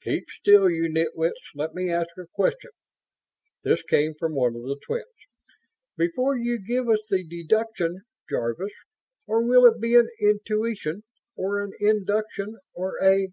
"Keep 0.00 0.30
still, 0.30 0.70
you 0.70 0.88
nitwits! 0.88 1.50
Let 1.54 1.74
me 1.74 1.90
ask 1.90 2.08
a 2.16 2.24
question!" 2.32 2.70
This 3.62 3.82
came 3.82 4.14
from 4.14 4.34
one 4.34 4.56
of 4.56 4.62
the 4.62 4.80
twins. 4.82 5.04
"Before 5.98 6.34
you 6.34 6.58
give 6.58 6.88
us 6.88 7.06
the 7.10 7.22
deduction, 7.22 8.00
Jarvis 8.30 8.72
or 9.26 9.42
will 9.42 9.66
it 9.66 9.78
be 9.78 9.94
an 9.94 10.08
intuition 10.18 11.02
or 11.34 11.62
an 11.62 11.72
induction 11.78 12.56
or 12.72 12.94
a 13.04 13.28